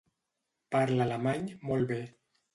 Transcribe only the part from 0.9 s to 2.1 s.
alemany molt bé.